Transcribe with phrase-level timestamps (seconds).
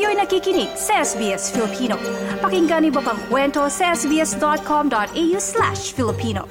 [0.00, 2.00] Kayo'y nakikinig sa SBS Filipino.
[2.40, 6.48] Pakinggan niyo pa ang kwento sa sbs.com.au slash Filipino.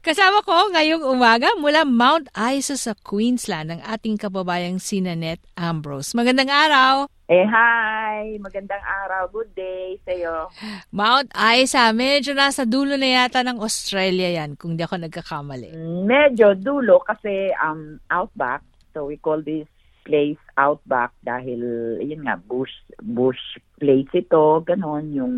[0.00, 6.16] Kasama ko ngayong umaga mula Mount Isa sa Queensland ang ating kababayang si Nanette Ambrose.
[6.16, 7.12] Magandang araw!
[7.28, 8.40] Eh, hi!
[8.40, 9.28] Magandang araw.
[9.28, 10.48] Good day sa'yo.
[10.96, 15.76] Mount Isa, medyo nasa dulo na yata ng Australia yan, kung di ako nagkakamali.
[16.08, 18.64] Medyo dulo kasi um, outback.
[18.98, 19.70] So we call this
[20.02, 21.62] place outback dahil,
[22.02, 23.38] yun nga, bush, bush
[23.78, 24.58] place ito.
[24.66, 25.34] Ganon yung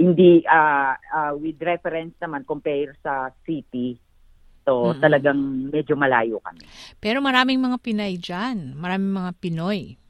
[0.00, 4.00] hindi uh, uh, with reference naman compare sa city.
[4.64, 5.04] So mm-hmm.
[5.04, 6.64] talagang medyo malayo kami.
[6.96, 10.00] Pero maraming mga Pinay diyan, maraming mga Pinoy.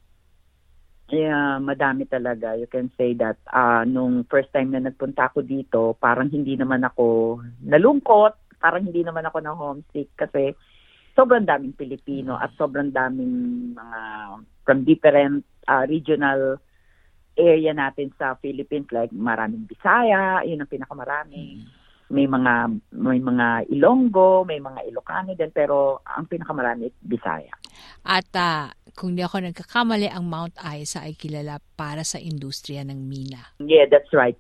[1.11, 2.55] Yeah, madami talaga.
[2.55, 6.87] You can say that uh, nung first time na nagpunta ako dito, parang hindi naman
[6.87, 7.37] ako
[7.67, 10.55] nalungkot, parang hindi naman ako na homesick kasi
[11.13, 14.01] sobrang daming Pilipino at sobrang daming mga
[14.65, 16.57] from different uh, regional
[17.37, 21.65] area natin sa Philippines like maraming Bisaya, yun ang pinakamarami.
[22.13, 22.53] May mga
[22.93, 27.57] may mga Ilonggo, may mga Ilocano din pero ang pinakamarami Bisaya.
[28.05, 33.01] At uh, kung di ako nagkakamali, ang Mount Isa ay kilala para sa industriya ng
[33.01, 33.57] mina.
[33.65, 34.37] Yeah, that's right.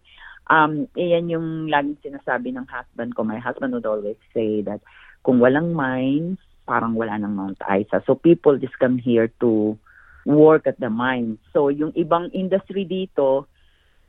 [0.52, 3.24] Um, iyan yung laging sinasabi ng husband ko.
[3.24, 4.84] My husband would always say that
[5.24, 8.02] kung walang mines, parang wala ng Mount Isa.
[8.06, 9.76] So people just come here to
[10.24, 11.38] work at the mine.
[11.50, 13.46] So yung ibang industry dito,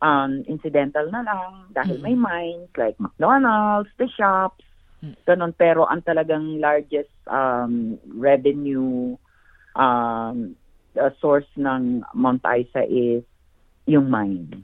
[0.03, 2.13] um, incidental na lang dahil mm-hmm.
[2.13, 4.61] may mines like McDonald's, the shops,
[5.01, 5.17] mm-hmm.
[5.25, 5.53] ganun.
[5.55, 9.15] Pero ang talagang largest um, revenue
[9.73, 10.53] um,
[10.99, 13.23] uh, source ng Mount Isa is
[13.89, 14.63] yung mine.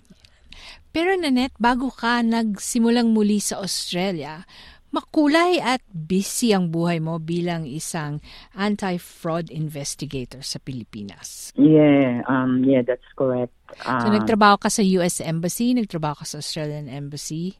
[0.90, 4.42] Pero Nanette, bago ka nagsimulang muli sa Australia,
[4.90, 8.22] makulay at busy ang buhay mo bilang isang
[8.58, 11.54] anti-fraud investigator sa Pilipinas.
[11.54, 13.54] Yeah, um, yeah, that's correct.
[13.86, 17.54] Um, so nagtrabaho ka sa US Embassy, nagtrabaho ka sa Australian Embassy.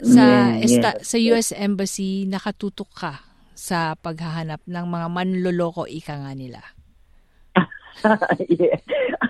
[0.00, 3.14] Sa yeah, esta- yeah, sa US Embassy nakatutok ka
[3.54, 6.60] sa paghahanap ng mga manloloko ika nga nila.
[8.50, 8.80] yeah.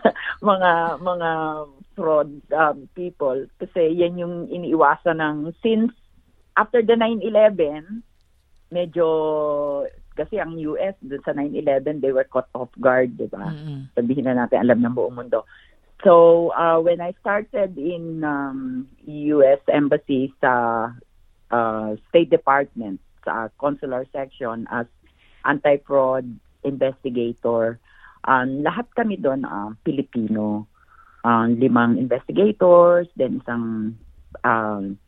[0.44, 1.30] mga mga
[1.94, 5.94] fraud um, people kasi yan yung iniiwasan ng since
[6.56, 8.02] after the 9/11,
[8.70, 9.06] medyo
[10.14, 13.50] kasi ang US dun sa 9/11 they were caught off guard, 'di ba?
[13.50, 13.94] Mm-hmm.
[13.98, 15.42] Sabihin na natin alam ng buong mundo.
[16.02, 20.92] So, uh, when I started in um, US Embassy sa
[21.48, 24.84] uh, State Department sa consular section as
[25.48, 26.28] anti-fraud
[26.60, 27.80] investigator,
[28.28, 30.68] um, lahat kami doon uh, Pilipino.
[31.24, 33.96] Um, limang investigators, then isang
[34.44, 35.00] um,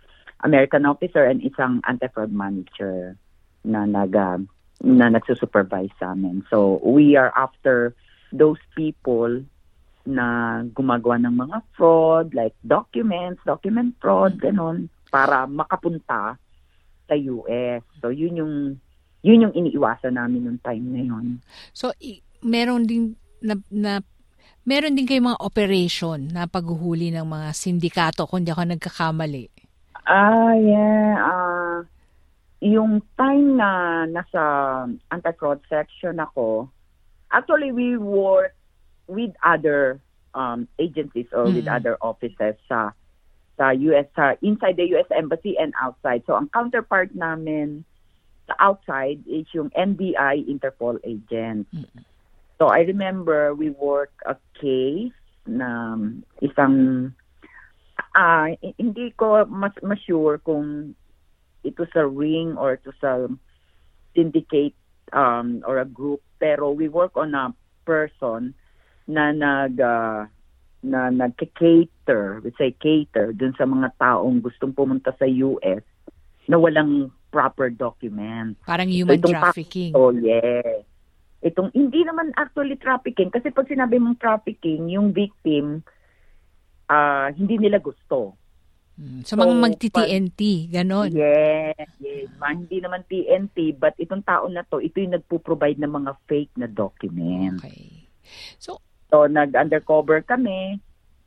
[0.47, 3.19] American officer and isang anti-fraud manager
[3.67, 4.39] na nag uh,
[4.87, 6.47] na nagsusupervise sa amin.
[6.47, 7.99] So we are after
[8.31, 9.43] those people
[10.07, 16.39] na gumagawa ng mga fraud like documents, document fraud, ganon para makapunta
[17.11, 17.83] sa US.
[17.99, 18.55] So yun yung
[19.27, 21.43] yun yung iniiwasan namin nung time na yun.
[21.75, 23.99] So i- meron din na, na
[24.63, 29.66] meron din kay mga operation na paghuhuli ng mga sindikato kung di ako nagkakamali.
[30.07, 31.19] Ah, yeah.
[31.19, 31.79] Uh,
[32.63, 34.43] yung time na nasa
[35.11, 36.71] anti-fraud section ako,
[37.31, 38.55] actually we work
[39.11, 40.01] with other
[40.35, 41.59] um, agencies or mm.
[41.59, 42.95] with other offices sa
[43.57, 46.23] sa US sa inside the US embassy and outside.
[46.27, 47.85] So ang counterpart namin
[48.47, 51.67] sa outside is yung NBI Interpol agent.
[51.75, 52.05] Mm.
[52.57, 55.99] So I remember we work a case na
[56.41, 57.13] isang
[58.17, 58.49] ah
[58.81, 60.97] hindi ko mas, mas sure kung
[61.61, 63.29] ito sa ring or ito sa
[64.17, 64.75] syndicate
[65.13, 67.53] um, or a group pero we work on a
[67.85, 68.57] person
[69.07, 70.27] na nag uh,
[70.87, 75.83] na nagke-cater, we say cater dun sa mga taong gustong pumunta sa US
[76.47, 78.55] na walang proper document.
[78.63, 79.93] Parang human so, trafficking.
[79.99, 80.87] Oh, yeah.
[81.43, 85.83] Itong hindi naman actually trafficking kasi pag sinabi mong trafficking, yung victim
[86.91, 88.35] uh, hindi nila gusto.
[89.29, 91.13] So, so mga magti-TNT, ganon?
[91.13, 92.33] Yes, yes.
[92.41, 96.57] Ma, hindi naman TNT, but itong taon na to, ito yung nagpo-provide ng mga fake
[96.57, 97.61] na document.
[97.61, 98.09] Okay.
[98.57, 98.81] So,
[99.13, 100.81] so nag-undercover kami,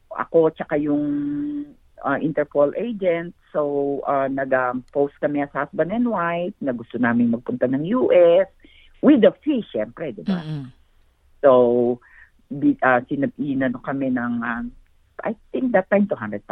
[0.10, 1.06] ako tsaka yung
[2.02, 3.38] uh, Interpol agent.
[3.54, 8.50] So, uh, nag-post kami as husband and wife na gusto namin magpunta ng US
[9.06, 10.42] with the fee, syempre, di ba?
[10.42, 10.66] Mm-hmm.
[11.46, 11.52] So,
[12.50, 14.64] bi, uh, sinabihan kami ng uh,
[15.24, 16.44] I think that time 200,000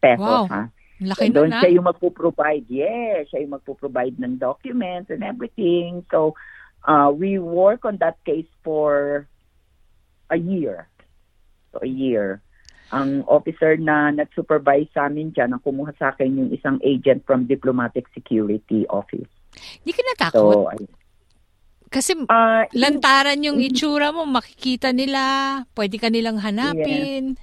[0.00, 0.46] pesos wow.
[0.46, 0.68] ha.
[1.02, 1.58] Laki Doon na.
[1.58, 2.70] siya yung magpo-provide.
[2.70, 6.06] Yes, siya yung magpo-provide ng documents and everything.
[6.06, 6.38] So,
[6.86, 9.26] uh, we work on that case for
[10.30, 10.88] a year.
[11.72, 12.40] So a year.
[12.94, 17.50] Ang officer na nag-supervise sa amin dyan, ang kumuha sa akin yung isang agent from
[17.50, 19.26] Diplomatic Security Office.
[19.82, 20.38] Hindi ka natakot?
[20.38, 21.02] So, ay-
[21.90, 27.38] Kasi uh, lantaran yung itsura mo, makikita nila, pwede ka nilang hanapin.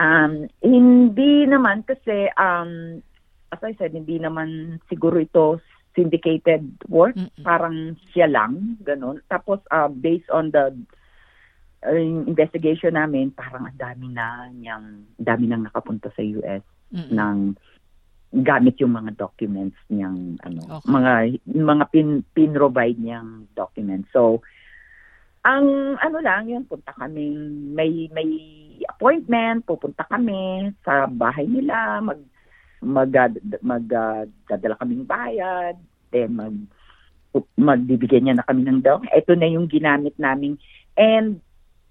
[0.00, 3.04] Um, hindi naman kasi um,
[3.52, 5.60] as I said, hindi naman siguro ito
[5.92, 7.18] syndicated work.
[7.18, 7.44] Mm-mm.
[7.44, 9.20] Parang siya lang, ganun.
[9.28, 10.72] Tapos uh, based on the
[11.84, 16.64] uh, investigation namin, parang ang dami na niyang, dami nang nakapunta sa US
[16.94, 17.12] Mm-mm.
[17.12, 17.38] ng
[18.30, 20.86] gamit yung mga documents niyang ano Okay.
[20.86, 21.12] mga
[21.50, 24.06] mga pin pin-provide niyang documents.
[24.14, 24.38] So
[25.42, 27.34] ang ano lang yun punta kami
[27.74, 28.30] may may
[28.90, 32.20] appointment, pupunta kami sa bahay nila, mag
[32.80, 33.12] mag
[33.60, 35.76] mag uh, kaming bayad,
[36.10, 36.56] then mag
[37.54, 38.98] magbibigyan niya na kami ng daw.
[39.06, 40.58] Ito na yung ginamit namin
[40.98, 41.38] and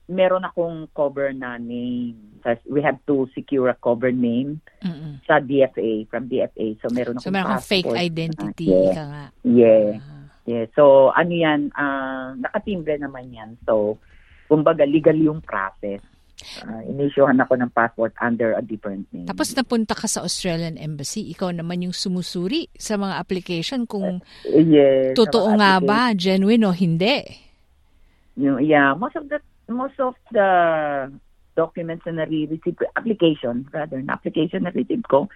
[0.10, 2.18] meron akong cover na name.
[2.66, 5.22] We have to secure a cover name Mm-mm.
[5.30, 6.82] sa DFA, from DFA.
[6.82, 8.94] So, meron So akong meron kang fake identity Yeah.
[8.98, 9.26] ka nga.
[9.46, 9.88] Yeah.
[10.02, 10.26] Ah.
[10.50, 10.66] yeah.
[10.74, 13.62] So, ano yan, ah, nakatimbre naman yan.
[13.70, 14.02] So,
[14.50, 16.02] kumbaga, legal yung process.
[16.40, 19.28] Uh, inisyuhan ako ng passport under a different name.
[19.28, 25.20] Tapos napunta ka sa Australian Embassy, ikaw naman yung sumusuri sa mga application kung yes,
[25.20, 27.28] totoo nga ba, genuine o hindi.
[28.40, 30.50] Yung, yeah, most of the most of the
[31.60, 35.28] documents na nare-receive application rather, na application na receive ko,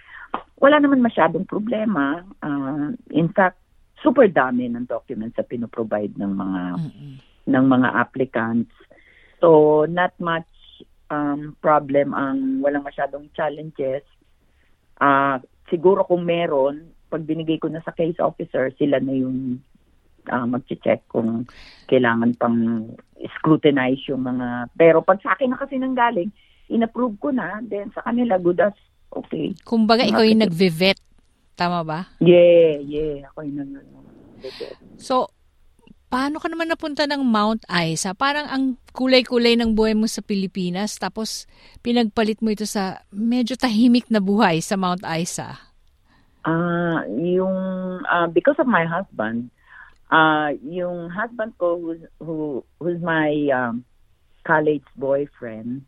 [0.63, 2.23] wala naman masyadong problema.
[2.39, 3.59] Ah, in fact,
[3.99, 7.13] super dami ng documents na pinoprovide ng mga Mm-mm.
[7.43, 8.71] ng mga applicants.
[9.43, 10.47] So, not much
[11.13, 14.01] um, problem ang walang masyadong challenges.
[14.97, 15.37] Ah,
[15.69, 19.61] siguro kung meron, pag binigay ko na sa case officer, sila na yung
[20.33, 21.45] uh, mag-check kung
[21.85, 22.89] kailangan pang
[23.37, 24.73] scrutinize yung mga...
[24.73, 26.33] Pero pag sa akin na kasi nang galing,
[26.73, 28.73] inapprove ko na, then sa kanila, good as
[29.13, 29.53] okay.
[29.61, 30.45] Kumbaga, ikaw yung Okay.
[30.49, 30.99] nagve-vet.
[31.53, 32.09] Tama ba?
[32.17, 33.29] Yeah, yeah.
[33.29, 33.71] Ako yung nang...
[34.97, 35.29] So,
[36.09, 38.17] paano ka naman napunta ng Mount Isa?
[38.17, 41.49] Parang ang kulay-kulay ng buhay mo sa Pilipinas, tapos
[41.81, 45.57] pinagpalit mo ito sa medyo tahimik na buhay sa Mount Isa.
[46.45, 47.57] Ah, yung
[48.05, 49.49] ah, because of my husband,
[50.13, 53.81] ah yung husband ko who's who who's my um,
[54.45, 55.81] college boyfriend,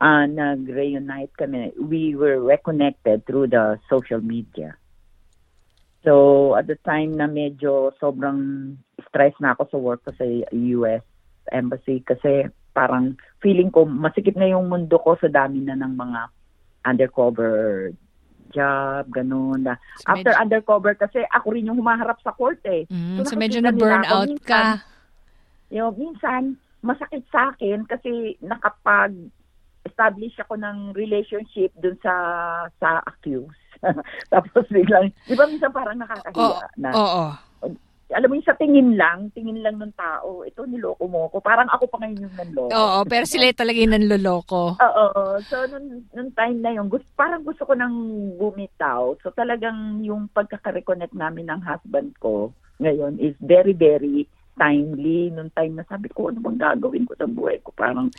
[0.00, 1.76] ah nag-reunite kami.
[1.76, 4.80] We were reconnected through the social media.
[6.00, 8.72] So, at the time na medyo sobrang
[9.12, 11.04] stress na ako sa work ko sa US
[11.50, 16.20] Embassy kasi parang feeling ko masikip na yung mundo ko sa dami na ng mga
[16.86, 17.90] undercover
[18.50, 19.62] job, ganun.
[19.62, 22.82] Na, So, After medyo- undercover kasi ako rin yung humaharap sa court eh.
[22.90, 24.62] Mm, So, so medyo nila ako out ka.
[25.70, 29.14] Yung minsan, masakit sa akin kasi nakapag
[29.86, 32.12] establish ako ng relationship dun sa
[32.76, 33.54] sa accused.
[34.34, 36.60] Tapos biglang, di ba minsan parang nakakahiya Oo.
[36.76, 37.26] na, Oo.
[38.10, 41.38] Alam mo yung sa tingin lang, tingin lang ng tao, ito niloko mo ko.
[41.38, 42.74] Parang ako pa ngayon yung nanloko.
[42.74, 44.62] Oo, pero sila talaga yung nanloloko.
[44.82, 45.14] Oo.
[45.46, 47.94] So, nung, nung time na yun, gusto, parang gusto ko nang
[48.34, 49.14] bumitaw.
[49.22, 52.50] So, talagang yung pagkakareconnect namin ng husband ko
[52.82, 54.26] ngayon is very, very
[54.58, 55.30] timely.
[55.30, 57.70] Nung time na sabi ko, ano bang gagawin ko sa buhay ko?
[57.78, 58.10] Parang,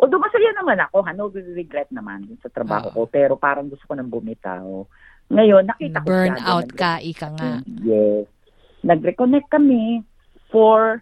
[0.00, 4.08] although masaya naman ako, ano, regret naman sa trabaho ko, pero parang gusto ko nang
[4.08, 4.88] bumitaw.
[5.28, 7.52] Ngayon, nakita ko Burn siya, out nag- ka, ika nga.
[7.84, 8.28] Yes.
[8.84, 10.04] Nag-reconnect kami
[10.52, 11.00] for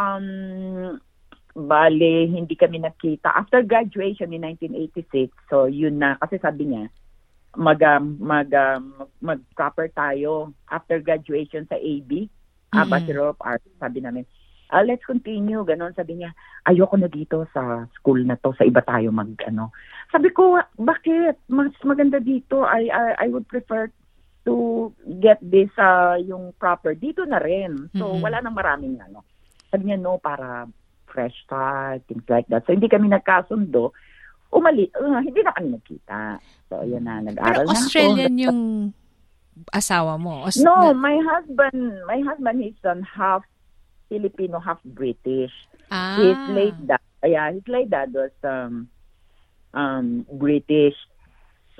[0.00, 0.96] um
[1.52, 5.28] bale hindi kami nagkita after graduation in 1986.
[5.52, 6.88] So yun na kasi sabi niya
[7.58, 12.30] mag um, mag um, mag proper tayo after graduation sa AB,
[12.70, 12.90] ah, Mm-mm.
[12.90, 14.22] Bachelor of Arts, sabi namin.
[14.70, 16.30] Ah, let's continue, ganon sabi niya.
[16.62, 19.74] Ayoko na dito sa school na to, sa iba tayo mag ano.
[20.14, 21.42] Sabi ko, bakit?
[21.50, 22.62] Mas maganda dito.
[22.62, 23.90] I I, I would prefer
[24.42, 27.88] to get this uh, yung proper dito na rin.
[27.94, 28.20] So Mhm.
[28.20, 29.20] wala nang maraming ano.
[29.68, 30.64] Sabi niya no para
[31.06, 32.64] fresh start, things like that.
[32.64, 33.92] So hindi kami nagkasundo.
[34.50, 36.38] Umali, uh, hindi na kami nagkita.
[36.66, 38.42] So ayan na, Pero nag-aral na Australian ako.
[38.42, 38.60] yung
[39.70, 40.46] asawa mo.
[40.46, 43.44] Aus- No, na- my husband, my husband is um, half
[44.08, 45.52] Filipino, half British.
[45.88, 48.88] ah, His late dad, yeah, his late dad was um,
[49.72, 50.96] um, British.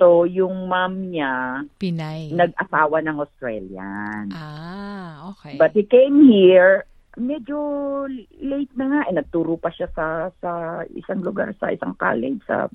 [0.01, 2.33] So yung mom niya, Pinay.
[2.33, 4.33] nag-asawa ng Australian.
[4.33, 5.61] ah, okay.
[5.61, 6.89] But he came here,
[7.21, 8.09] medyo
[8.41, 9.01] late na nga.
[9.05, 12.65] Eh, nagturo pa siya sa sa isang lugar, sa isang college, sa,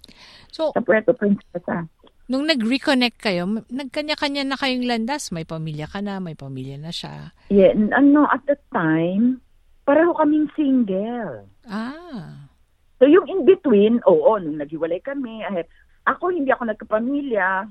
[0.55, 1.91] so, sa Puerto Princesa.
[2.31, 5.35] nung nag-reconnect kayo, nagkanya-kanya na kayong landas.
[5.35, 7.35] May pamilya ka na, may pamilya na siya.
[7.51, 9.43] Yeah, ano, at the time,
[9.83, 11.47] pareho kaming single.
[11.67, 12.51] Ah.
[12.99, 15.67] So yung in between, oo, nung naghiwalay kami, eh,
[16.07, 17.67] ako hindi ako nagkapamilya.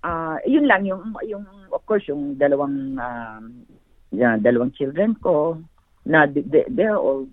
[0.00, 3.42] Ah, yun lang yung yung of course yung dalawang um,
[4.10, 5.56] yeah, dalawang children ko
[6.04, 7.24] na they, they- they're all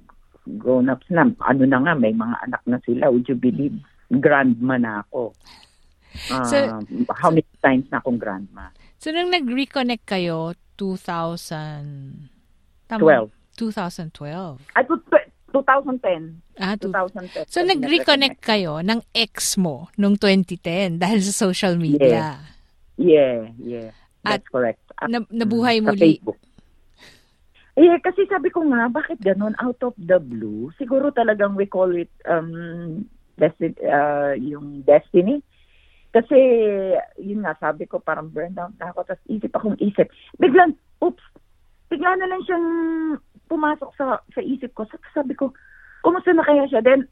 [0.57, 1.27] grown ups na.
[1.41, 3.11] Ano na nga, may mga anak na sila.
[3.11, 3.75] Would you believe?
[4.09, 5.35] Grandma na ako.
[6.27, 6.81] Ah, So-
[7.13, 8.71] how many times na akong grandma?
[8.97, 12.29] So, nung nag-reconnect kayo, 2000...
[12.85, 13.27] Tama?
[13.27, 13.29] 12.
[13.55, 14.59] 2012.
[14.73, 15.20] Ay, tw- tw-
[15.51, 16.41] 2010.
[16.57, 17.45] Ah, two- 2010.
[17.45, 22.39] So, nag-reconnect kayo ng ex mo nung 2010 dahil sa social media.
[22.95, 23.91] Yeah, yeah.
[24.23, 24.79] That's correct.
[24.97, 26.17] Ah, Na, nabuhay sa muli.
[26.17, 26.39] Facebook.
[27.79, 30.69] Eh, kasi sabi ko nga, bakit ganun out of the blue?
[30.75, 33.07] Siguro talagang we call it um,
[33.39, 35.39] desti- uh, yung destiny.
[36.11, 36.35] Kasi,
[37.15, 39.07] yun nga, sabi ko, parang burned out na ako.
[39.07, 40.11] Tapos isip akong isip.
[40.37, 41.23] Biglang, oops,
[41.87, 42.67] bigla na lang siyang
[43.51, 44.87] pumasok sa sa isip ko.
[44.87, 45.51] Sa- Sabi ko,
[45.99, 46.79] kumusta na kaya siya?
[46.79, 47.03] Then,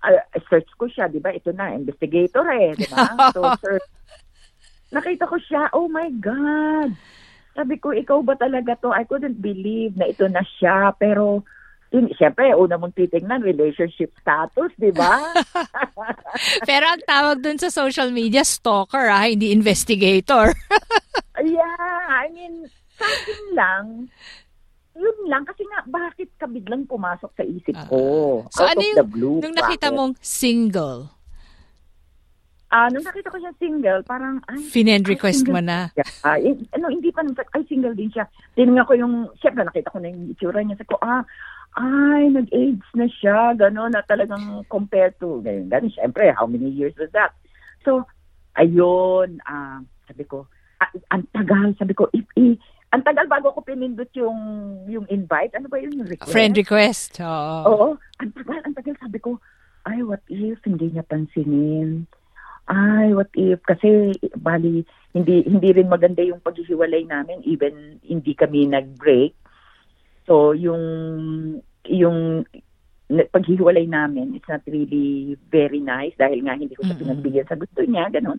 [0.00, 1.36] uh, search ko siya, di ba?
[1.36, 3.04] Ito na, investigator eh, di ba?
[3.36, 3.88] So, search.
[4.94, 6.96] Nakita ko siya, oh my God!
[7.54, 8.90] Sabi ko, ikaw ba talaga to?
[8.90, 10.90] I couldn't believe na ito na siya.
[10.98, 11.46] Pero,
[11.94, 15.34] yun, syempre, una mong titignan, relationship status, di ba?
[16.70, 20.50] Pero ang tawag dun sa social media, stalker ah, hindi investigator.
[21.46, 22.66] yeah, I mean,
[22.98, 23.86] sa akin lang,
[24.94, 25.42] yun lang.
[25.44, 28.00] Kasi nga, bakit ka biglang pumasok sa isip ko?
[28.48, 29.36] so Out ano of yung, the blue.
[29.42, 29.98] nung nakita bakit?
[29.98, 31.14] mong single,
[32.74, 35.94] Ah, nung nakita ko siya single, parang, ay, finend ay, request mo na.
[35.94, 36.06] siya.
[36.26, 37.22] Ah, eh, ano, hindi pa,
[37.54, 38.26] ay, single din siya.
[38.58, 40.74] Tinignan ko yung, syempre, nakita ko na yung itsura niya.
[40.82, 41.22] Sabi ko, ah,
[41.78, 46.94] ay, nag-AIDS na siya, gano'n, na talagang compared to, ganyan, ganyan, syempre, how many years
[46.98, 47.30] was that?
[47.86, 48.10] So,
[48.58, 49.78] ayun, ah,
[50.10, 50.50] sabi ko,
[50.82, 52.58] ah, ang tagal, sabi ko, if, i,
[52.94, 54.38] ang tagal bago ko pinindot yung,
[54.86, 56.30] yung invite, ano ba yun, yung request?
[56.30, 57.10] Friend request.
[57.18, 57.58] Oo.
[57.66, 57.88] Oo,
[58.22, 59.42] ang tagal, ang tagal, sabi ko,
[59.82, 62.06] ay, what if hindi niya pansinin?
[62.70, 63.58] Ay, what if?
[63.66, 69.34] Kasi, bali, hindi hindi rin maganda yung paghihiwalay namin, even hindi kami nag-break.
[70.30, 70.80] So, yung,
[71.90, 72.46] yung
[73.10, 77.82] paghihiwalay namin, it's not really very nice dahil nga hindi ko siya pinagbigyan sa gusto
[77.82, 78.38] niya, ganun.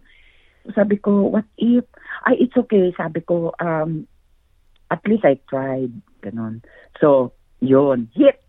[0.63, 1.83] So, sabi ko, what if?
[2.23, 2.95] Ay, it's okay.
[2.95, 4.07] Sabi ko, um,
[4.91, 5.93] at least I tried.
[6.21, 6.61] Ganun.
[7.01, 8.09] So, yun.
[8.13, 8.41] Hit!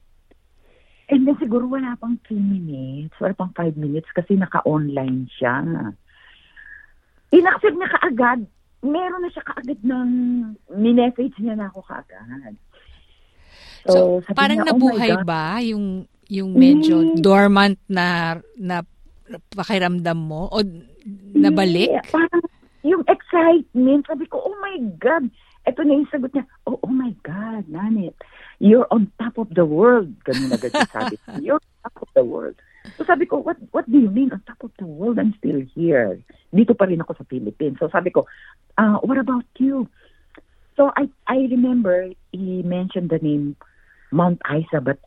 [1.07, 5.63] And then siguro wala pang 3 minutes, wala pang 5 minutes kasi naka-online siya.
[7.31, 8.41] In-accept niya kaagad.
[8.83, 10.11] Meron na siya kaagad ng
[10.75, 12.59] minessage niya na ako kaagad.
[13.87, 17.23] So, sabi parang niya, "Oh nabuhay God." ba yung yung medyo Mm.
[17.23, 18.83] dormant na na
[19.55, 20.59] pakiramdam mo o
[21.39, 21.87] nabalik?
[21.87, 22.43] Yeah, parang
[22.83, 25.31] yung excitement, sabi ko, oh my God.
[25.67, 28.15] Ito na yung sagot niya, oh, oh my God, Nanit,
[28.63, 30.15] you're on top of the world.
[30.23, 32.55] Ganun agad yung sabi you're on top of the world.
[32.95, 35.19] So sabi ko, what what do you mean on top of the world?
[35.19, 36.23] I'm still here.
[36.55, 37.83] Dito pa rin ako sa Philippines.
[37.83, 38.31] So sabi ko,
[38.79, 39.91] uh, what about you?
[40.79, 43.59] So I I remember he mentioned the name
[44.15, 45.03] Mount Isa, but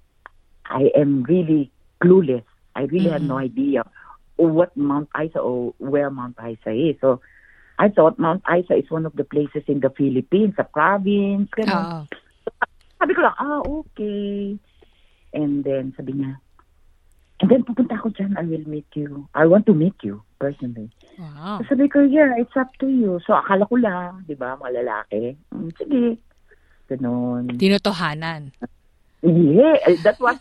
[0.67, 1.71] I am really
[2.03, 2.43] clueless.
[2.75, 3.87] I really had no idea
[4.35, 6.99] what Mount Isa or where Mount Isa is.
[6.99, 7.23] So
[7.79, 11.47] I thought Mount Isa is one of the places in the Philippines, a province.
[11.55, 11.79] Ganun.
[11.79, 11.99] Oo.
[12.99, 14.59] Sabi ko lang, ah, okay.
[15.31, 16.35] And then sabi niya,
[17.39, 19.31] and then pupunta ako dyan, I will meet you.
[19.31, 20.91] I want to meet you personally.
[21.15, 21.63] Wow.
[21.63, 23.23] So sabi ko, yeah, it's up to you.
[23.23, 25.39] So akala ko lang, di ba, mga lalaki.
[25.55, 26.03] Mm, sige.
[26.91, 27.55] Ganun.
[27.55, 28.51] Tinutuhanan.
[29.23, 30.35] Yeah, eh, that was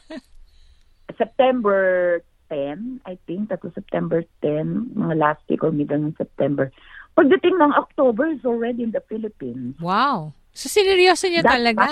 [1.21, 2.19] September
[2.51, 3.55] 10, I think.
[3.55, 6.75] That was September 10, mga last week or middle ng September.
[7.19, 9.75] Pagdating ng October, is already in the Philippines.
[9.83, 10.31] Wow.
[10.55, 11.87] So, sineryoso niya That- talaga.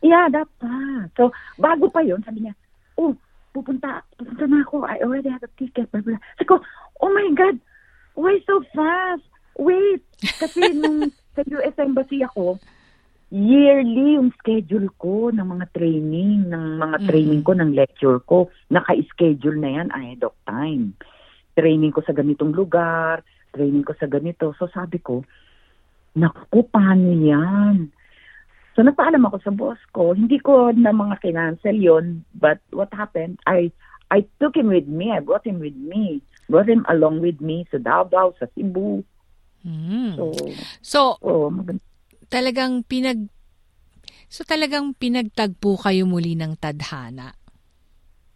[0.00, 0.72] Yeah, that pa.
[1.14, 2.56] So, bago pa yon sabi niya,
[2.96, 3.12] oh,
[3.52, 4.82] pupunta, pupunta na ako.
[4.82, 5.92] I already have a ticket.
[5.92, 6.18] Blah, blah.
[6.34, 6.56] Sabi ko,
[6.98, 7.60] oh my God,
[8.16, 9.22] why so fast?
[9.54, 10.00] Wait.
[10.40, 12.56] Kasi nung sa US Embassy ako,
[13.30, 17.06] yearly yung schedule ko ng mga training, ng mga Mhm.
[17.06, 18.38] training ko, ng lecture ko.
[18.68, 20.92] Naka-schedule na yan ahead of time.
[21.52, 24.56] Training ko sa ganitong lugar, training ko sa ganito.
[24.56, 25.22] So sabi ko,
[26.16, 27.92] naku, paano yan?
[28.72, 30.16] So nagpaalam ako sa boss ko.
[30.16, 33.68] Hindi ko na mga kinancel yon But what happened, I
[34.08, 35.12] I took him with me.
[35.12, 36.24] I brought him with me.
[36.48, 39.04] Brought him along with me sa Davao, sa Cebu.
[39.64, 40.16] Mm.
[40.16, 40.24] So,
[40.82, 41.80] So, oh, maganda.
[42.28, 43.28] talagang pinag
[44.32, 47.36] So talagang pinagtagpo kayo muli ng tadhana.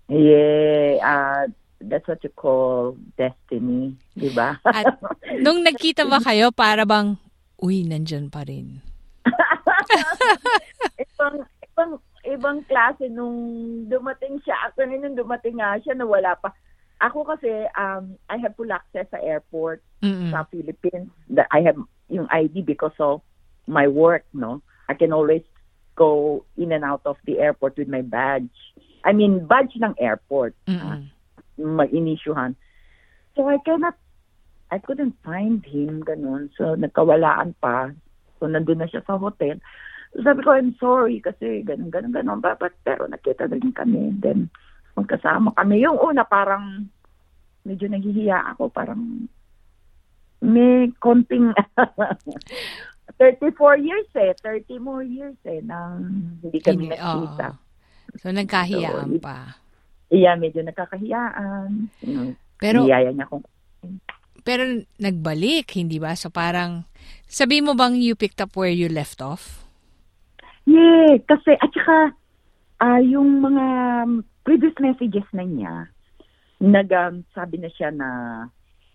[0.06, 1.44] Yeah, uh,
[1.80, 4.56] that's what you call destiny, di ba?
[4.64, 4.98] At
[5.44, 7.20] nung nagkita ba kayo para bang
[7.60, 8.80] uy, nandyan pa rin.
[11.02, 11.36] ibang,
[11.72, 11.92] ibang,
[12.24, 13.36] ibang kaklase nung
[13.88, 14.68] dumating siya.
[14.68, 16.52] Actually, nung dumating nga siya, nawala pa.
[17.00, 20.32] Ako kasi, um, I have full access sa airport Mm-mm.
[20.32, 21.12] sa Philippines.
[21.28, 21.76] That I have
[22.08, 23.20] yung ID because of
[23.68, 24.62] my work, no?
[24.88, 25.44] I can always
[25.96, 28.52] go in and out of the airport with my badge.
[29.04, 30.54] I mean, badge ng airport.
[30.68, 31.08] Mm-mm.
[31.56, 32.54] Mag-inisyuhan.
[33.34, 33.96] So I cannot,
[34.68, 36.48] I couldn't find him, ganun.
[36.56, 37.92] So nagkawalaan pa.
[38.38, 39.60] So nandun na siya sa hotel.
[40.12, 42.40] So sabi ko, I'm sorry kasi ganun, ganun, ganun.
[42.40, 44.16] But, but, pero nakita na rin kami.
[44.16, 44.48] Then
[44.96, 45.84] magkasama kami.
[45.84, 46.88] Yung una parang
[47.62, 48.72] medyo nahihiya ako.
[48.72, 49.28] Parang
[50.40, 51.52] may konting
[53.18, 54.32] 34 years eh.
[54.44, 57.56] 30 more years eh nang hindi kami nakita.
[57.56, 57.64] oo.
[58.16, 59.56] So, nagkahiyaan So, pa.
[60.12, 61.90] Iya, medyo nakakahiyaan.
[62.02, 63.44] You Pero, Niyaya niya akong
[64.46, 64.62] pero
[65.02, 66.14] nagbalik, hindi ba?
[66.14, 66.86] So, parang,
[67.26, 69.66] sabi mo bang you picked up where you left off?
[70.62, 72.14] Yeah, kasi at saka
[72.78, 73.66] ah, yung mga
[74.46, 75.74] previous messages na niya,
[76.62, 78.08] nag um, sabi na siya na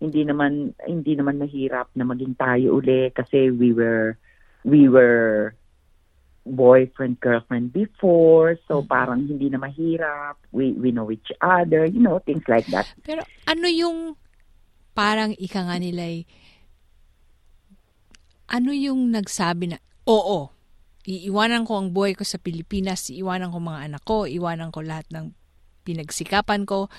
[0.02, 4.18] hindi naman hindi naman mahirap na maging tayo uli kasi we were
[4.66, 5.54] we were
[6.42, 8.58] boyfriend girlfriend before.
[8.66, 10.42] So parang hindi na mahirap.
[10.50, 12.86] We we know each other you know things like that.
[13.06, 14.18] Pero ano yung
[14.92, 16.28] parang ika nga nila ay,
[18.52, 20.52] ano yung nagsabi na, oo,
[21.08, 25.08] iiwanan ko ang buhay ko sa Pilipinas, iiwanan ko mga anak ko, iiwanan ko lahat
[25.08, 25.32] ng
[25.82, 26.92] pinagsikapan ko,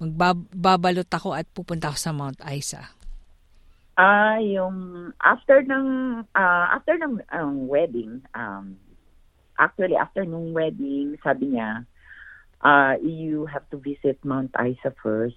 [0.00, 2.96] magbabalot ako at pupunta ako sa Mount Isa.
[3.98, 8.78] Ah, yung after ng ah, after ng um, wedding, um
[9.58, 11.82] actually after nung wedding, sabi niya,
[12.62, 15.34] uh, you have to visit Mount Isa first,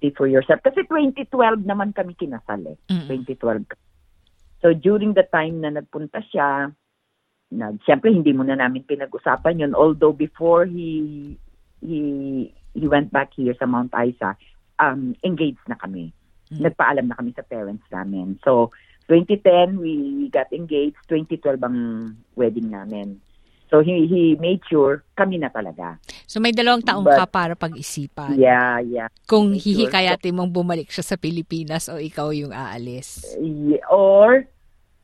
[0.00, 0.64] see for yourself.
[0.64, 2.80] Kasi 2012 naman kami kinasal eh.
[2.88, 3.28] Mm.
[3.28, 3.68] 2012.
[4.64, 6.72] So during the time na nagpunta siya,
[7.52, 11.32] nag syempre hindi muna namin pinag-usapan yun although before he
[11.80, 12.00] he
[12.76, 14.36] he went back here sa Mount Isa,
[14.80, 16.12] um engaged na kami.
[16.48, 16.64] Mm.
[16.64, 18.40] Nagpaalam na kami sa parents namin.
[18.42, 18.72] So
[19.08, 19.92] 2010 we
[20.28, 21.78] got engaged, 2012 ang
[22.36, 23.20] wedding namin.
[23.68, 26.00] So he he made sure kami na talaga.
[26.24, 28.36] So may dalawang taong But- ka para pag-isipan.
[28.40, 29.08] Yeah, yeah.
[29.28, 29.88] Kung Make sure.
[29.88, 33.36] hihikayatin mong bumalik siya sa Pilipinas o ikaw yung aalis.
[33.36, 34.48] Yeah, Or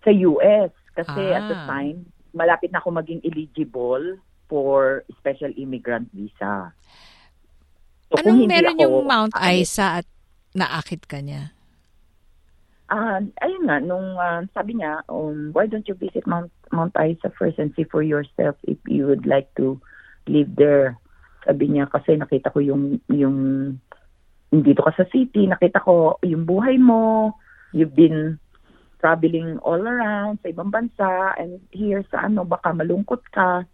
[0.01, 1.37] sa US kasi Ah.
[1.41, 4.17] at the time malapit na ako maging eligible
[4.49, 6.73] for special immigrant visa.
[8.11, 10.07] So, Anong meron ako yung Mount Isa at
[10.55, 11.51] naakit ka niya?
[12.89, 17.33] Ah, ayun nga nung ah, sabi niya, um, why don't you visit Mount Mount Isa
[17.35, 19.81] first and see for yourself if you would like to
[20.31, 20.95] live there.
[21.43, 23.39] Sabi niya kasi nakita ko yung yung
[24.55, 27.35] dito ka sa city, nakita ko yung buhay mo.
[27.75, 28.39] You've been
[29.03, 33.67] traveling all around sa ibang bansa and here sa ano baka malungkot ka.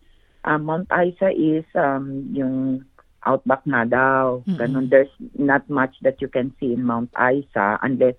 [0.47, 2.87] Ah, Mount Isa is um yung
[3.27, 4.41] outback na daw.
[4.45, 4.57] Mm-mm.
[4.57, 8.17] Ganun, there's not much that you can see in Mount Isa unless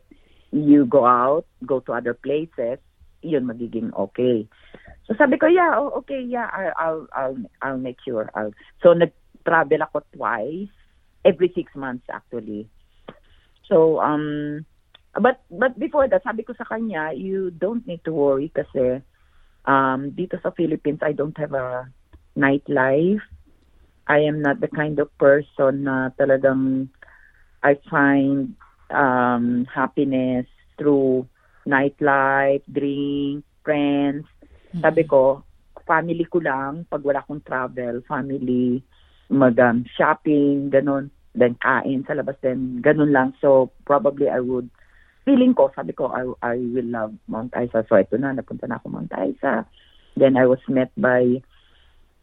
[0.51, 2.77] you go out, go to other places,
[3.21, 4.45] yun magiging okay.
[5.07, 8.29] So sabi ko, yeah, oh, okay, yeah, I- I'll, I'll, I'll make sure.
[8.35, 8.53] I'll.
[8.83, 10.71] So nag-travel ako twice,
[11.25, 12.69] every six months actually.
[13.65, 14.65] So, um,
[15.15, 19.01] but, but before that, sabi ko sa kanya, you don't need to worry kasi
[19.65, 21.87] um, dito sa Philippines, I don't have a
[22.37, 23.21] nightlife.
[24.07, 26.89] I am not the kind of person na talagang
[27.61, 28.57] I find
[28.89, 31.29] um, happiness through
[31.67, 34.25] nightlife, drink, friends.
[34.81, 35.43] Sabi ko,
[35.85, 38.81] family ko lang, pag wala akong travel, family,
[39.29, 43.35] mag um, shopping, ganun, then kain sa labas, then ganun lang.
[43.39, 44.71] So, probably I would,
[45.23, 47.85] feeling ko, sabi ko, I, I will love Mount Isa.
[47.87, 49.67] So, ito na, napunta na ako Mount Isa.
[50.17, 51.39] Then I was met by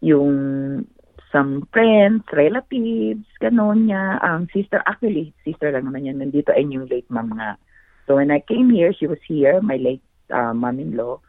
[0.01, 0.85] yung
[1.33, 4.21] some friends, relatives, ganun niya.
[4.25, 7.61] Ang sister, actually, sister lang naman yan nandito, and yung late mom nga.
[8.09, 11.21] So when I came here, she was here, my late uh, mom-in-law.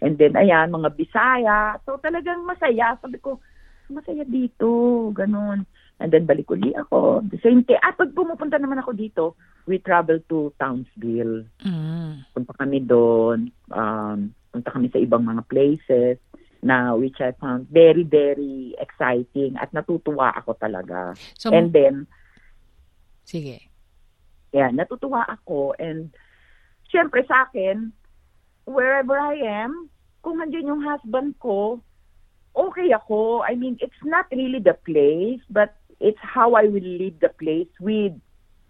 [0.00, 1.76] And then, ayan, mga Bisaya.
[1.84, 2.96] So talagang masaya.
[3.00, 3.40] Sabi ko,
[3.92, 5.68] masaya dito, ganun.
[6.00, 7.22] And then balik uli ako.
[7.28, 7.78] The same thing.
[7.80, 9.24] At pag pumupunta naman ako dito,
[9.64, 11.46] we travel to Townsville.
[11.62, 12.26] Mm.
[12.34, 13.48] Punta kami doon.
[13.70, 16.18] Um, punta kami sa ibang mga places
[16.64, 21.12] na which I found very, very exciting at natutuwa ako talaga.
[21.36, 22.08] So, And then,
[23.28, 23.68] sige.
[24.56, 26.08] yeah, natutuwa ako and
[26.88, 27.92] syempre sa akin,
[28.64, 29.92] wherever I am,
[30.24, 31.84] kung nandiyan yung husband ko,
[32.56, 33.44] okay ako.
[33.44, 37.68] I mean, it's not really the place, but it's how I will leave the place
[37.76, 38.16] with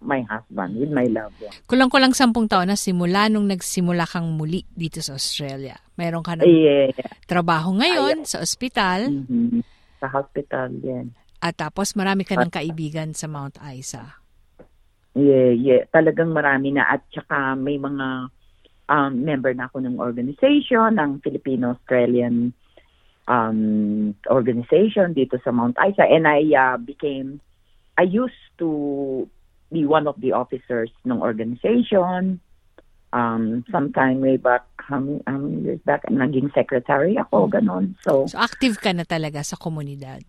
[0.04, 1.52] my husband, with my loved one.
[1.66, 5.80] Kulang-kulang sampung taon na simula nung nagsimula kang muli dito sa Australia.
[5.96, 6.92] Meron ka ng Yeah.
[7.26, 9.08] trabaho ngayon sa ospital.
[9.10, 9.64] Mhm.
[10.04, 11.16] sa hospital, yan.
[11.40, 14.20] At tapos marami ka ng kaibigan sa Mount Isa.
[15.16, 15.88] Yeah, yeah.
[15.88, 16.84] Talagang marami na.
[16.84, 18.28] At saka may mga
[18.88, 22.52] um, member na ako ng organization, ng Filipino-Australian
[23.28, 26.04] um, organization dito sa Mount Isa.
[26.04, 27.40] And I uh, became,
[27.96, 29.24] I used to
[29.74, 32.38] be one of the officers ng organization.
[33.10, 37.94] Um, sometime way back, how many, how many years back, naging secretary ako, ganon.
[38.02, 40.22] So, So active ka na talaga sa komunidad.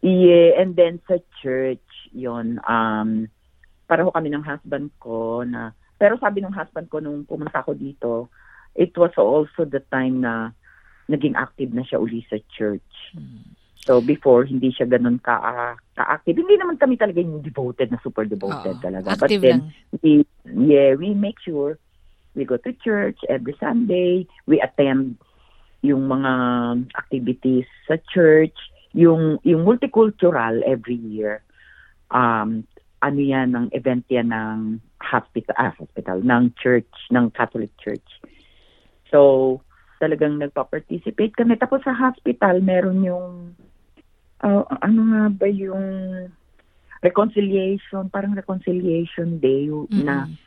[0.00, 3.28] Yeah, and then sa church, yon um,
[3.86, 8.32] pareho kami ng husband ko na, pero sabi ng husband ko nung pumunta ako dito,
[8.74, 10.56] it was also the time na
[11.12, 13.14] naging active na siya uli sa church.
[13.82, 16.38] So before, hindi siya ganun ka, ah, ka-active.
[16.38, 19.18] Hindi naman kami talaga yung devoted na super devoted Oo, talaga.
[19.18, 19.98] But then, lang.
[20.02, 21.82] we, yeah, we make sure
[22.38, 24.30] we go to church every Sunday.
[24.46, 25.18] We attend
[25.82, 26.32] yung mga
[26.94, 28.54] activities sa church,
[28.94, 31.42] yung yung multicultural every year.
[32.14, 32.64] Um
[33.02, 38.06] ano yan ng event yan ng hospital ah, hospital ng church ng Catholic Church.
[39.10, 39.58] So
[39.98, 43.58] talagang nagpa-participate kami tapos sa hospital meron yung
[44.42, 45.88] ah, ano nga ba yung
[47.02, 50.38] reconciliation, parang reconciliation day na Mm-mm.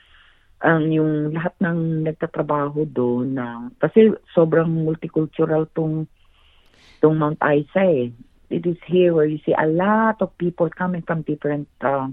[0.64, 6.08] ang yung lahat ng nagtatrabaho doon na kasi sobrang multicultural tong
[7.04, 8.08] tong Mount Isa eh.
[8.48, 12.08] It is here where you see a lot of people coming from different uh,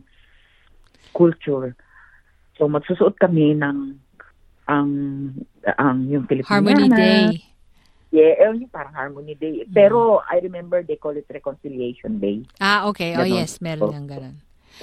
[1.15, 1.79] culture.
[2.59, 3.79] So magsusuot kami ng
[4.67, 4.91] ang
[5.79, 7.52] ang yung Filipino Harmony Day.
[8.13, 9.65] Yeah, eh, yung parang Harmony Day.
[9.73, 12.45] Pero I remember they call it Reconciliation Day.
[12.61, 13.17] Ah, okay.
[13.17, 13.41] Oh, Ganon.
[13.41, 13.57] yes.
[13.65, 14.37] Meron ng ganun.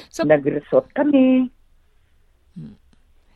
[0.09, 1.53] So, Nag-resort kami.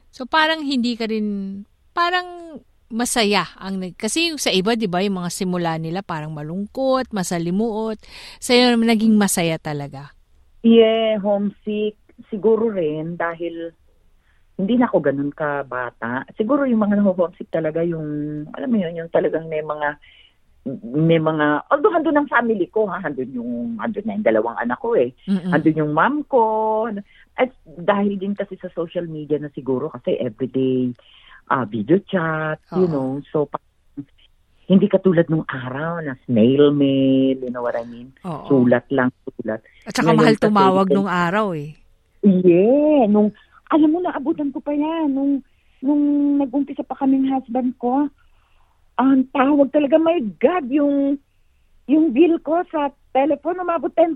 [0.10, 1.62] so parang hindi ka rin,
[1.94, 2.58] parang
[2.94, 7.98] masaya ang kasi yung sa iba 'di ba yung mga simula nila parang malungkot, masalimuot.
[8.38, 10.14] Sa iyo naging masaya talaga.
[10.62, 11.98] Yeah, homesick.
[12.30, 13.74] Siguro rin dahil
[14.58, 16.30] hindi na ako ganun ka bata.
[16.38, 18.06] Siguro yung mga homesick talaga yung,
[18.54, 19.98] alam mo yun, yung talagang may mga,
[20.94, 24.78] may mga, although handun ang family ko, ha, handun yung, handun na yung dalawang anak
[24.78, 25.12] ko eh.
[25.26, 25.52] Mm-mm.
[25.52, 26.44] Handun yung mom ko.
[27.34, 30.94] At dahil din kasi sa social media na siguro kasi everyday
[31.52, 32.94] ah video chat, you Oo.
[32.94, 33.10] know.
[33.34, 33.60] So, pa-
[34.64, 38.16] hindi katulad nung araw na snail mail, you know what I mean?
[38.24, 38.48] Oo.
[38.48, 39.60] Sulat lang, sulat.
[39.84, 41.70] At saka Ngayon mahal kasi, tumawag eh, nung araw eh.
[42.24, 43.36] Yeah, nung
[43.74, 45.42] alam mo na abutan ko pa yan nung
[45.82, 46.04] nung
[46.38, 48.08] nag-umpisa pa kaming husband ko.
[48.96, 51.18] Ang tawag talaga, my God, yung
[51.90, 54.16] yung bill ko sa telephone umabot 10,000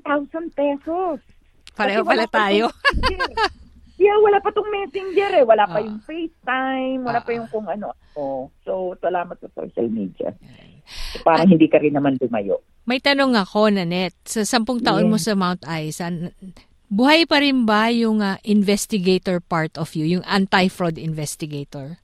[0.54, 1.18] pesos.
[1.76, 2.72] Pareho Kasi pala pa tayo.
[3.98, 5.46] yeah, wala pa tong messenger eh.
[5.46, 5.84] Wala pa Ah.
[5.84, 7.36] yung FaceTime, wala pa Ah.
[7.36, 7.92] yung kung ano.
[8.16, 10.32] Oh, so, salamat sa social media.
[11.22, 12.64] Parang hindi ka rin naman lumayo.
[12.88, 14.16] May tanong ako, Nanette.
[14.24, 15.12] Sa sampung taon Yeah.
[15.12, 16.08] mo sa Mount Isa,
[16.88, 22.00] buhay pa rin ba yung ah, investigator part of you, yung anti-fraud investigator?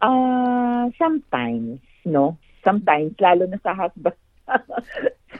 [0.00, 2.36] Ah, sometimes, no?
[2.60, 4.18] Sometimes, lalo na sa husband.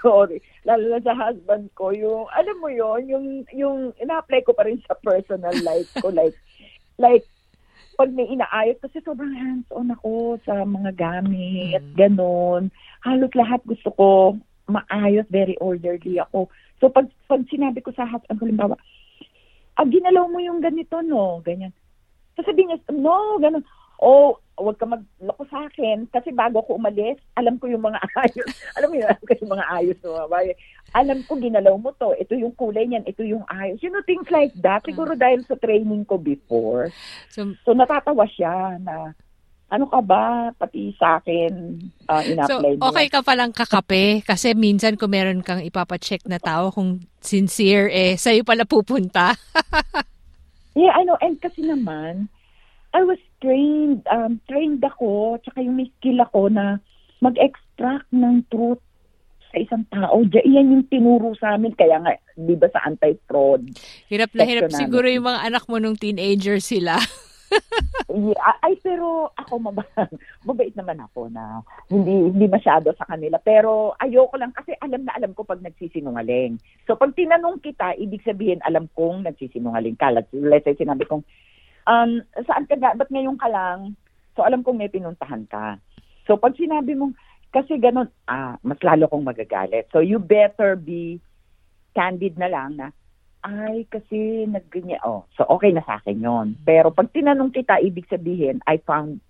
[0.03, 0.41] Sorry.
[0.65, 4.81] Lalo na sa husband ko, yung, alam mo yon yung, yung, ina-apply ko pa rin
[4.89, 6.09] sa personal life ko.
[6.09, 6.35] Like,
[6.97, 7.27] like,
[7.97, 11.97] pag may inaayos, kasi sobrang hands-on ako sa mga gamit, Mm.
[11.97, 12.63] ganon.
[13.05, 14.09] Halos lahat gusto ko
[14.67, 16.51] maayos, very orderly ako.
[16.83, 18.77] So, pag, pag sinabi ko sa husband halimbawa,
[19.79, 21.41] ah, ginalaw mo yung ganito, no?
[21.41, 21.73] Ganyan.
[22.37, 23.65] Sasabihin niya, no, ganun.
[23.97, 28.49] Oh, huwag ka magloko sa akin kasi bago ako umalis, alam ko yung mga ayos.
[28.77, 29.99] alam mo yun, alam ko yung mga ayos
[30.29, 30.53] bahay.
[30.97, 32.17] Alam ko, ginalaw mo to.
[32.17, 33.81] Ito yung kulay niyan, ito yung ayos.
[33.85, 34.85] You know, things like that.
[34.89, 36.89] Siguro dahil sa training ko before.
[37.33, 39.13] So, So, natatawa siya na,
[39.67, 41.53] ano ka ba, pati sa akin,
[42.07, 42.87] uh, so ina-apply mo.
[42.87, 48.15] okay ka palang kakape kasi minsan kung meron kang ipapacheck na tao kung sincere, eh,
[48.15, 49.35] sa'yo pala pupunta.
[50.77, 51.17] Yeah, I know.
[51.25, 52.29] And kasi naman,
[52.93, 56.85] I was trained, um, trained ako, tsaka yung may skill ako na
[57.25, 58.85] mag-extract ng truth
[59.49, 60.21] sa isang tao.
[60.21, 61.73] Diyan, yan yung tinuro sa amin.
[61.73, 63.73] Kaya nga, di ba sa anti-fraud?
[64.13, 67.01] hirap na hirap siguro yung mga anak mo nung teenager sila.
[68.07, 69.91] Yeah, ay, pero ako mabait,
[70.49, 73.37] mabait naman ako na hindi hindi masyado sa kanila.
[73.43, 76.63] Pero ayoko lang kasi alam na alam ko pag nagsisinungaling.
[76.87, 80.15] So pag tinanong kita, ibig sabihin alam kong nagsisinungaling ka.
[80.15, 80.31] Let's,
[80.65, 81.27] say sinabi kong,
[81.91, 82.11] um,
[82.47, 83.99] saan ka ga, ba't ngayon ka lang?
[84.39, 85.83] So alam kong may pinuntahan ka.
[86.31, 87.19] So pag sinabi mong,
[87.51, 89.91] kasi ganun, ah, mas lalo kong magagalit.
[89.91, 91.19] So you better be
[91.97, 92.95] candid na lang na,
[93.47, 94.99] ay, kasi nagganyan.
[95.07, 96.59] Oh, so okay na sa akin yon.
[96.67, 99.23] Pero pag tinanong kita, ibig sabihin, I found,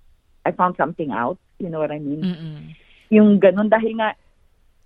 [0.49, 1.37] I found something out.
[1.61, 2.25] You know what I mean?
[2.25, 2.73] Mm-mm.
[3.13, 4.17] Yung ganun, dahil nga,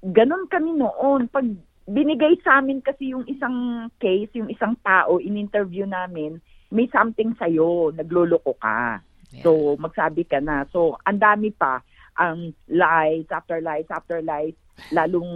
[0.02, 1.30] ganon kami noon.
[1.30, 1.46] Pag
[1.86, 7.94] binigay sa amin kasi yung isang case, yung isang tao, in-interview namin, may something sa'yo,
[7.94, 9.02] nagloloko ka.
[9.30, 9.46] Yeah.
[9.46, 10.66] So, magsabi ka na.
[10.74, 11.82] So, ang dami pa
[12.18, 14.58] ang lies after lies after lies,
[14.90, 15.30] lalong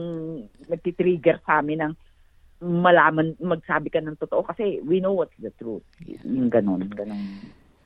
[0.67, 1.93] nagtitrigger sa amin ng
[2.65, 5.85] malaman, magsabi ka ng totoo kasi we know what's the truth.
[6.25, 7.21] Yung ganun, ganun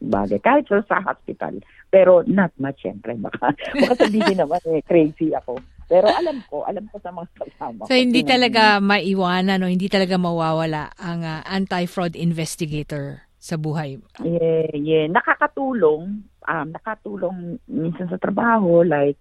[0.02, 0.38] bagay.
[0.38, 1.58] Kahit sa, sa hospital.
[1.90, 3.18] Pero not much, syempre.
[3.18, 5.58] Baka, baka sabihin naman eh, crazy ako.
[5.88, 7.88] Pero alam ko, alam ko sa mga kasama.
[7.88, 7.98] So, ko.
[7.98, 13.96] hindi Yun ang- talaga maiwanan o hindi talaga mawawala ang ah, anti-fraud investigator sa buhay.
[14.20, 15.06] Yeah, yeah.
[15.08, 19.16] Nakakatulong, um, nakatulong minsan sa trabaho, like,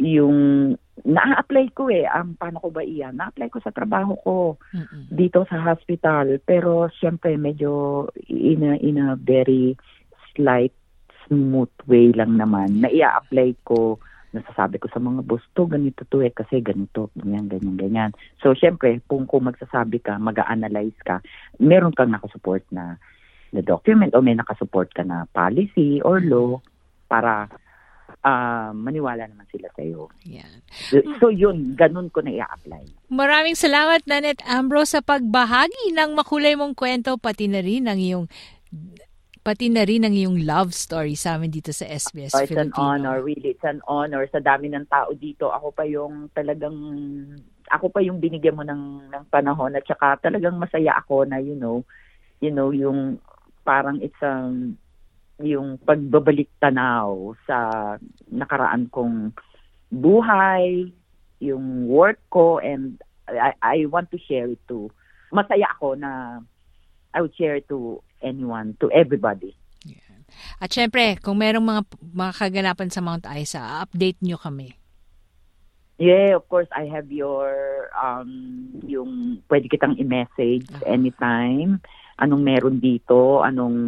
[0.00, 3.18] yung, na-apply ko eh, um, paano ko ba iyan?
[3.18, 4.36] Na-apply ko sa trabaho ko
[4.70, 5.10] Mm-mm.
[5.10, 9.74] dito sa hospital, pero syempre medyo in a, in a very
[10.38, 10.70] slight,
[11.26, 13.98] smooth way lang naman, na i-apply ko,
[14.30, 18.10] nasasabi ko sa mga boss to, ganito to eh, kasi ganito, ganyan, ganyan, ganyan.
[18.38, 21.22] So, syempre, kung, kung magsasabi ka, mag-analyze ka,
[21.58, 22.98] meron kang nakasupport na
[23.54, 26.58] na document o may nakasupport ka na policy or law
[27.06, 27.46] para
[28.24, 30.08] ah, maniwala naman sila sa iyo.
[30.24, 30.64] Yan.
[31.20, 33.12] So yun, ganun ko na i-apply.
[33.12, 38.26] Maraming salamat, Nanette Ambrose, sa pagbahagi ng makulay mong kwento, pati na rin ang iyong
[39.44, 42.72] pati na rin ang iyong love story sa amin dito sa SBS Oh, it's an
[42.72, 42.80] Filipino.
[42.80, 43.52] honor, really.
[43.52, 44.24] It's an honor.
[44.32, 46.72] Sa dami ng tao dito, ako pa yung talagang,
[47.68, 51.52] ako pa yung binigyan mo ng, ng panahon at saka talagang masaya ako na, you
[51.52, 51.84] know,
[52.40, 53.20] you know, yung
[53.68, 54.80] parang it's um,
[55.42, 57.56] yung pagbabalik tanaw sa
[58.30, 59.34] nakaraan kong
[59.90, 60.90] buhay,
[61.42, 64.90] yung work ko, and I, I want to share it to,
[65.34, 66.42] masaya ako na
[67.14, 69.54] I would share it to anyone, to everybody.
[70.58, 74.74] At syempre, kung merong mga, mga kaganapan sa Mount Isa, update nyo kami.
[75.94, 81.78] Yeah, of course, I have your, um, yung pwede kitang i-message anytime.
[82.18, 83.78] Anong meron dito, anong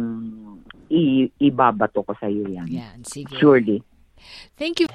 [0.89, 2.67] i- ibabato ko sa iyo yan.
[2.67, 3.35] Yan, sige.
[3.37, 3.81] Surely.
[4.57, 4.87] Thank you.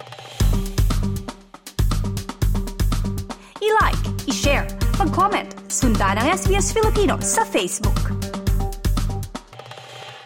[3.62, 4.66] I-like, i-share,
[4.98, 8.21] mag-comment, sundan ang SBS Filipino sa Facebook.